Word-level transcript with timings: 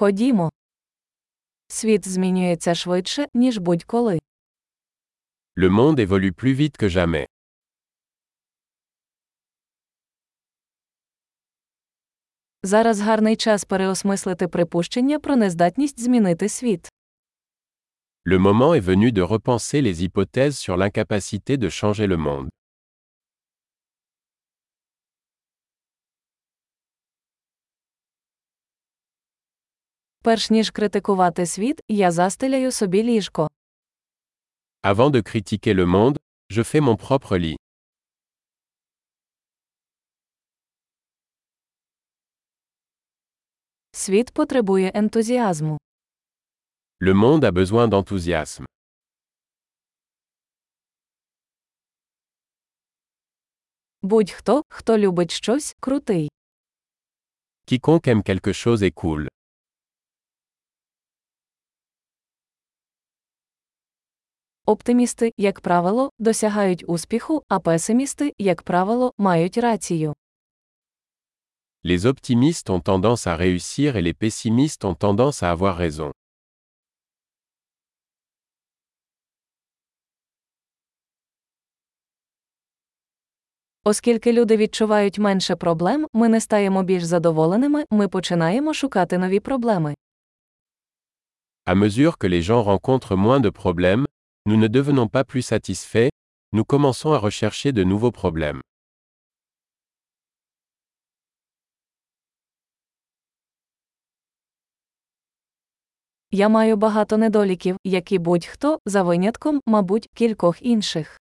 Ходімо. 0.00 0.50
Світ 1.68 2.08
змінюється 2.08 2.74
швидше, 2.74 3.26
ніж 3.34 3.58
будь-коли. 3.58 4.18
Le 5.56 5.70
monde 5.70 6.06
évolue 6.06 6.32
plus 6.32 6.54
vite 6.54 6.82
que 6.82 6.88
jamais. 6.88 7.26
Зараз 12.62 13.00
гарний 13.00 13.36
час 13.36 13.64
переосмислити 13.64 14.48
припущення 14.48 15.18
про 15.18 15.36
нездатність 15.36 16.00
змінити 16.00 16.48
світ. 16.48 16.88
Le 18.26 18.38
moment 18.38 18.74
est 18.74 18.84
venu 18.84 19.12
de 19.12 19.28
repenser 19.28 19.82
les 19.82 20.02
hypothèses 20.02 20.52
sur 20.52 20.76
l'incapacité 20.76 21.56
de 21.56 21.68
changer 21.70 22.06
le 22.06 22.16
monde. 22.16 22.50
Перш 30.22 30.50
ніж 30.50 30.70
критикувати 30.70 31.46
світ, 31.46 31.80
я 31.88 32.10
застеляю 32.10 32.72
собі 32.72 33.02
ліжко. 33.02 33.50
Avant 34.82 35.10
de 35.10 35.22
critiquer 35.22 35.74
le 35.74 35.86
monde, 35.86 36.16
je 36.52 36.62
fais 36.62 36.80
mon 36.80 36.96
propre 36.96 37.38
lit. 37.38 37.56
Світ 43.92 44.30
потребує 44.30 44.92
ентузіазму. 44.94 45.78
Le 47.00 47.14
monde 47.14 47.44
a 47.44 47.52
besoin 47.52 47.88
d'enthousiasme. 47.88 48.64
Будь-хто, 54.02 54.62
хто 54.68 54.98
любить 54.98 55.30
щось, 55.30 55.76
крутий. 55.80 56.28
Quiconque 57.66 58.08
aime 58.08 58.22
quelque 58.22 58.52
chose 58.52 58.82
est 58.82 58.94
cool. 58.94 59.29
Оптимісти, 64.70 65.32
як 65.36 65.60
правило, 65.60 66.10
досягають 66.18 66.84
успіху, 66.86 67.42
а 67.48 67.60
песимісти, 67.60 68.34
як 68.38 68.62
правило, 68.62 69.12
мають 69.18 69.58
рацію. 69.58 70.14
Les 71.84 71.98
optimistes 72.04 72.70
ont 72.70 72.82
tendance 72.82 73.26
à 73.26 73.36
réussir 73.36 73.96
et 73.96 74.02
les 74.02 74.14
pessimistes 74.14 74.84
ont 74.84 74.94
tendance 74.94 75.42
à 75.42 75.56
avoir 75.56 75.76
raison. 75.78 76.12
Оскільки 83.84 84.32
люди 84.32 84.56
відчувають 84.56 85.18
менше 85.18 85.56
проблем, 85.56 86.06
ми 86.12 86.28
не 86.28 86.40
стаємо 86.40 86.82
більш 86.82 87.02
задоволеними, 87.04 87.84
ми 87.90 88.08
починаємо 88.08 88.74
шукати 88.74 89.18
нові 89.18 89.40
проблеми. 89.40 89.94
À 91.66 91.74
mesure 91.74 92.16
que 92.18 92.28
les 92.28 92.42
gens 92.42 92.64
rencontrent 92.64 93.16
moins 93.16 93.40
de 93.40 93.50
problèmes, 93.50 94.06
nous 94.45 94.57
ne 94.57 94.67
devenons 94.67 95.07
pas 95.07 95.23
plus 95.23 95.41
satisfaits, 95.41 96.09
nous 96.51 96.63
commençons 96.63 97.11
à 97.13 97.17
rechercher 97.17 97.71
de 97.71 97.83
nouveaux 97.83 98.11
problèmes. 98.11 98.61
Я 106.31 106.49
маю 106.49 106.77
багато 106.77 107.17
недоліків, 107.17 107.77
як 107.83 108.11
і 108.11 108.19
будь-хто, 108.19 108.79
за 108.85 109.03
винятком, 109.03 109.61
мабуть, 109.65 110.09
кількох 110.13 110.61
інших. 110.61 111.19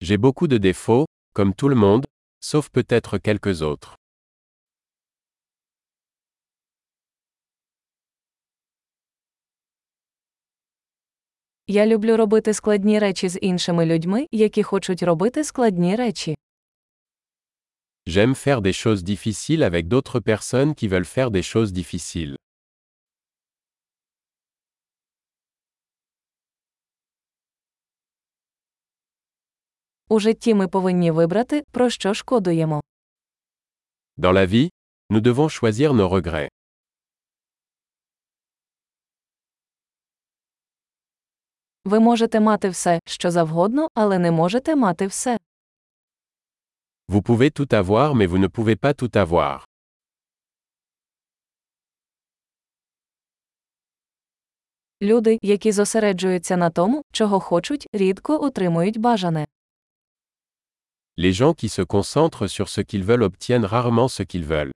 J'ai 0.00 0.18
beaucoup 0.18 0.46
de 0.46 0.58
défauts, 0.58 1.06
comme 1.34 1.52
tout 1.54 1.68
le 1.68 1.74
monde, 1.74 2.04
sauf 2.40 2.68
peut-être 2.70 3.18
quelques 3.18 3.62
autres. 3.62 3.96
Я 11.67 11.85
люблю 11.87 12.17
робити 12.17 12.53
складні 12.53 12.99
речі 12.99 13.29
з 13.29 13.39
іншими 13.39 13.85
людьми, 13.85 14.27
які 14.31 14.63
хочуть 14.63 15.03
робити 15.03 15.43
складні 15.43 15.95
речі. 15.95 16.35
J'aime 18.07 18.35
faire 18.35 18.61
des 18.61 18.73
choses 18.73 19.01
difficiles 19.03 19.63
avec 19.63 19.87
d'autres 19.87 20.19
personnes 20.19 20.73
qui 20.75 20.87
veulent 20.89 21.05
faire 21.17 21.29
des 21.31 21.43
choses 21.55 21.71
difficiles. 21.71 22.35
У 30.09 30.19
житті 30.19 30.53
ми 30.53 30.67
повинні 30.67 31.11
вибрати, 31.11 31.63
про 31.71 31.89
що 31.89 32.13
шкодуємо. 32.13 32.81
Dans 34.17 34.33
la 34.33 34.47
vie, 34.47 34.69
nous 35.09 35.21
devons 35.21 35.49
choisir 35.61 35.93
nos 35.93 36.09
regrets. 36.09 36.49
Ви 41.85 41.99
можете 41.99 42.39
мати 42.39 42.69
все, 42.69 42.99
що 43.05 43.31
завгодно, 43.31 43.87
але 43.93 44.19
не 44.19 44.31
можете 44.31 44.75
мати 44.75 45.07
все. 45.07 45.37
Vous 47.09 47.21
pouvez 47.21 47.51
tout 47.59 47.73
avoir 47.73 48.15
mais 48.15 48.27
vous 48.27 48.37
ne 48.37 48.47
pouvez 48.47 48.75
pas 48.75 48.93
tout 48.93 49.15
avoir. 49.17 49.65
Люди, 55.01 55.39
які 55.41 55.71
зосереджуються 55.71 56.57
на 56.57 56.69
тому, 56.69 57.03
чого 57.11 57.39
хочуть, 57.39 57.87
рідко 57.93 58.43
отримують 58.43 58.97
бажане. 58.97 59.47
Les 61.17 61.33
gens 61.33 61.53
qui 61.63 61.69
se 61.69 61.85
concentrent 61.85 62.47
sur 62.47 62.67
ce 62.69 62.81
qu'ils 62.81 63.03
veulent 63.05 63.23
obtiennent 63.23 63.65
rarement 63.65 64.07
ce 64.07 64.23
qu'ils 64.23 64.45
veulent. 64.45 64.71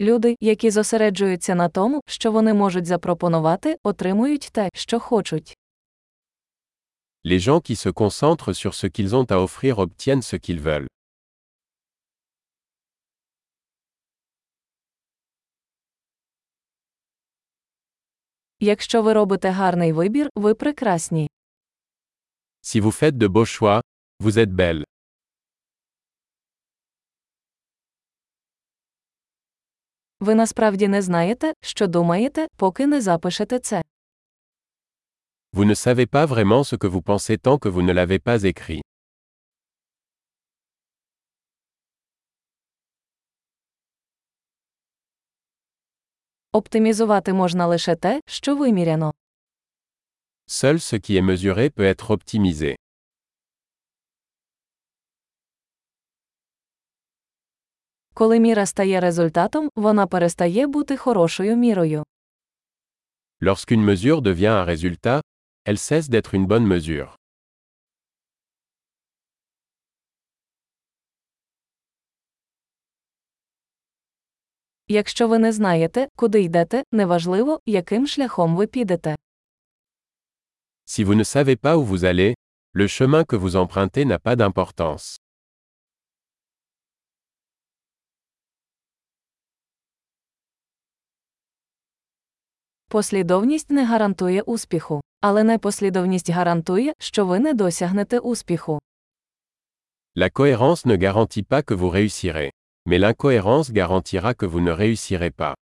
Люди, 0.00 0.36
які 0.40 0.70
зосереджуються 0.70 1.54
на 1.54 1.68
тому, 1.68 2.00
що 2.06 2.32
вони 2.32 2.54
можуть 2.54 2.86
запропонувати, 2.86 3.76
отримують 3.82 4.48
те, 4.52 4.68
що 4.74 5.00
хочуть. 5.00 5.56
Les 7.24 7.40
gens 7.40 7.60
qui 7.70 7.76
se 7.76 7.92
concentrent 7.92 8.54
sur 8.54 8.74
ce 8.74 8.86
qu'ils 8.86 9.10
ont 9.14 9.26
à 9.26 9.38
offrir 9.46 9.74
obtiennent 9.78 10.22
ce 10.22 10.36
qu'ils 10.36 10.60
veulent. 10.62 10.86
Якщо 18.60 19.02
ви 19.02 19.12
робите 19.12 19.50
гарний 19.50 19.92
вибір, 19.92 20.28
ви 20.36 20.54
прекрасні. 20.54 21.28
Si 22.62 22.80
vous 22.80 22.92
faites 23.02 23.16
de 23.16 23.28
beaux 23.28 23.46
choix, 23.60 23.80
vous 24.22 24.38
êtes 24.38 24.54
belle. 24.54 24.87
Ви 30.20 30.34
насправді 30.34 30.88
не 30.88 31.02
знаєте, 31.02 31.52
що 31.60 31.86
думаєте, 31.86 32.46
поки 32.56 32.86
не 32.86 33.00
запишете 33.00 33.58
це. 33.58 33.82
Vous 35.52 35.64
ne 35.64 35.74
savez 35.74 36.06
pas 36.06 36.26
vraiment 36.26 36.64
ce 36.64 36.76
que 36.76 36.88
vous 36.88 37.02
pensez 37.02 37.38
tant 37.38 37.58
que 37.58 37.68
vous 37.70 37.82
ne 37.82 37.92
l'avez 37.94 38.18
pas 38.18 38.38
écrit. 38.44 38.80
Оптимізувати 46.52 47.32
можна 47.32 47.66
лише 47.66 47.96
те, 47.96 48.20
що 48.26 48.56
виміряно. 48.56 49.14
Seul 50.48 50.74
ce 50.74 50.96
qui 50.98 51.12
est 51.20 51.22
mesuré 51.22 51.70
peut 51.70 51.94
être 51.94 52.10
optimisé. 52.10 52.74
Коли 58.18 58.40
міра 58.40 58.66
стає 58.66 59.00
результатом, 59.00 59.70
вона 59.76 60.06
перестає 60.06 60.66
бути 60.66 60.96
хорошою 60.96 61.56
мірою. 61.56 62.04
Lorsqu'une 63.40 63.84
mesure 63.84 64.20
devient 64.20 64.50
un 64.50 64.64
résultat, 64.66 65.20
elle 65.64 65.78
cesse 65.78 66.08
d'être 66.08 66.34
une 66.34 66.46
bonne 66.46 66.66
mesure. 66.66 67.14
Якщо 74.88 75.28
ви 75.28 75.38
не 75.38 75.52
знаєте, 75.52 76.08
куди 76.16 76.42
йдете, 76.42 76.82
неважливо, 76.92 77.60
яким 77.66 78.06
шляхом 78.06 78.56
ви 78.56 78.66
підете. 78.66 79.16
Si 80.86 81.04
vous 81.04 81.14
ne 81.14 81.24
savez 81.24 81.56
pas 81.56 81.76
où 81.76 81.84
vous 81.84 82.04
allez, 82.04 82.34
le 82.74 82.88
chemin 82.88 83.24
que 83.24 83.36
vous 83.36 83.56
empruntez 83.56 84.04
n'a 84.04 84.18
pas 84.18 84.36
d'importance. 84.36 85.27
Послідовність 92.90 93.70
не 93.70 93.84
гарантує 93.84 94.42
успіху, 94.42 95.00
але 95.20 95.44
непослідовність 95.44 96.30
гарантує, 96.30 96.92
що 96.98 97.26
ви 97.26 97.38
не 97.38 97.54
досягнете 97.54 98.18
успіху. 98.18 98.78
La 100.16 100.30
cohérence 100.30 100.86
ne 100.86 100.96
garantit 100.96 101.46
pas 101.46 101.62
que 101.62 101.74
vous 101.74 101.90
réussirez. 101.90 102.50
Mais 102.88 102.98
l'incohérence 102.98 103.70
garantira 103.72 104.34
que 104.34 104.46
vous 104.46 104.60
ne 104.60 104.72
réussirez 104.72 105.30
pas. 105.30 105.54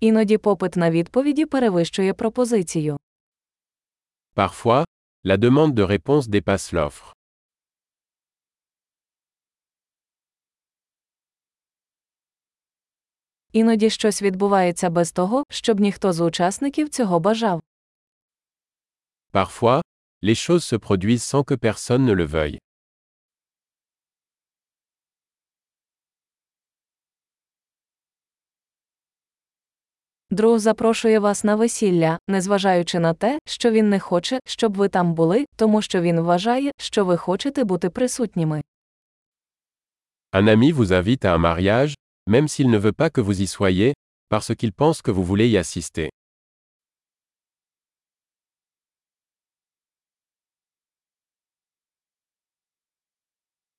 Іноді 0.00 0.38
попит 0.38 0.76
на 0.76 0.90
відповіді 0.90 1.46
перевищує 1.46 2.14
пропозицію. 2.14 2.96
Parfois, 4.34 4.84
la 5.24 5.36
demande 5.36 5.74
de 5.74 5.86
réponse 5.86 6.28
dépasse 6.28 6.72
l'offre. 6.72 7.15
Іноді 13.56 13.90
щось 13.90 14.22
відбувається 14.22 14.90
без 14.90 15.12
того, 15.12 15.44
щоб 15.50 15.80
ніхто 15.80 16.12
з 16.12 16.20
учасників 16.20 16.88
цього 16.88 17.20
бажав. 17.20 17.62
Parfois, 19.32 19.82
les 20.22 20.34
choses 20.34 20.64
se 20.72 20.78
produisent 20.78 21.24
sans 21.32 21.44
que 21.44 21.56
personne 21.56 22.04
ne 22.04 22.14
le 22.14 22.26
veuille. 22.26 22.58
Друг 30.30 30.58
запрошує 30.58 31.18
вас 31.18 31.44
на 31.44 31.54
весілля, 31.54 32.18
незважаючи 32.28 32.98
на 32.98 33.14
те, 33.14 33.38
що 33.46 33.70
він 33.70 33.88
не 33.88 34.00
хоче, 34.00 34.38
щоб 34.44 34.76
ви 34.76 34.88
там 34.88 35.14
були, 35.14 35.46
тому 35.56 35.82
що 35.82 36.00
він 36.00 36.20
вважає, 36.20 36.70
що 36.78 37.04
ви 37.04 37.16
хочете 37.16 37.64
бути 37.64 37.90
присутніми. 37.90 38.62
Un 40.32 40.48
ami 40.48 40.72
vous 40.72 40.90
invite 41.02 41.24
à 41.24 41.36
un 41.36 41.40
mariage, 41.40 41.94
même 42.27 42.47
s'il 42.47 42.69
ne 42.69 42.77
veut 42.77 42.93
pas 42.93 43.09
que 43.09 43.21
vous 43.21 43.41
y 43.41 43.47
soyez, 43.47 43.93
parce 44.29 44.55
qu'il 44.55 44.73
pense 44.73 45.01
que 45.01 45.11
vous 45.11 45.23
voulez 45.23 45.49
y 45.49 45.57
assister. 45.57 46.09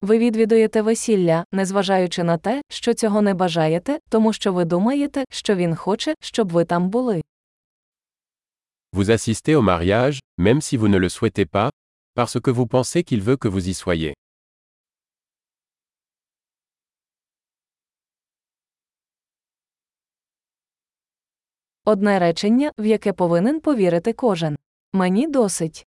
Ви 0.03 0.19
відвідуєте 0.19 0.83
весілля, 0.83 1.45
незважаючи 1.53 2.25
на 2.25 2.39
те, 2.39 2.63
що 2.69 2.95
цього 2.95 3.23
не 3.23 3.35
бажаєте, 3.35 3.99
тому 4.09 4.33
що 4.33 4.53
ви 4.53 4.65
думаєте, 4.65 5.25
що 5.31 5.55
він 5.55 5.77
хоче, 5.77 6.15
щоб 6.21 6.53
ви 6.53 6.65
там 6.65 6.89
були. 6.89 7.23
Vous 8.93 9.11
assistez 9.11 9.57
au 9.57 9.63
mariage, 9.63 10.19
même 10.39 10.61
si 10.61 10.77
vous 10.77 10.89
ne 10.89 10.99
le 10.99 11.09
souhaitez 11.09 11.47
pas, 11.47 11.71
parce 12.15 12.41
que 12.41 12.51
vous 12.51 12.67
pensez 12.67 13.03
qu'il 13.09 13.23
veut 13.23 13.39
que 13.39 13.49
vous 13.49 13.69
y 13.69 13.75
soyez. 13.75 14.15
Одне 21.88 22.20
речення, 22.20 22.72
в 22.78 22.86
яке 22.86 23.14
повинен 23.14 23.60
повірити 23.60 24.14
кожен. 24.14 24.58
Мені 24.94 25.28
досить. 25.28 25.88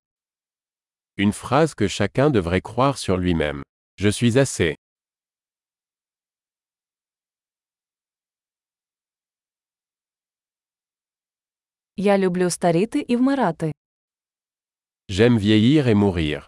Une 1.17 1.33
phrase 1.33 1.75
que 1.75 1.87
chacun 1.87 2.29
devrait 2.29 2.61
croire 2.61 2.97
sur 2.97 3.17
lui-même. 3.17 3.63
Je 3.97 4.11
suis 4.11 4.37
assez. 4.37 4.75
Я 11.97 12.17
люблю 12.17 12.49
старіти 12.49 13.05
і 13.07 13.15
вмирати. 13.15 13.71
J'aime 15.09 15.39
vieillir 15.39 15.87
et 15.87 15.95
mourir. 15.95 16.47